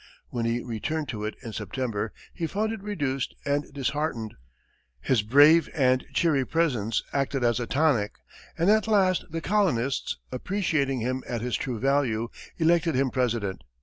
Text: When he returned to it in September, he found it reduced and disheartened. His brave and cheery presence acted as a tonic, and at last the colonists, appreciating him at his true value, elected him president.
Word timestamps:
When 0.29 0.45
he 0.45 0.63
returned 0.63 1.09
to 1.09 1.25
it 1.25 1.35
in 1.43 1.53
September, 1.53 2.11
he 2.33 2.47
found 2.47 2.73
it 2.73 2.81
reduced 2.81 3.35
and 3.45 3.71
disheartened. 3.71 4.33
His 4.99 5.21
brave 5.21 5.69
and 5.75 6.03
cheery 6.11 6.43
presence 6.43 7.03
acted 7.13 7.43
as 7.43 7.59
a 7.59 7.67
tonic, 7.67 8.13
and 8.57 8.71
at 8.71 8.87
last 8.87 9.25
the 9.29 9.41
colonists, 9.41 10.17
appreciating 10.31 11.01
him 11.01 11.23
at 11.27 11.41
his 11.41 11.55
true 11.55 11.77
value, 11.77 12.29
elected 12.57 12.95
him 12.95 13.11
president. 13.11 13.63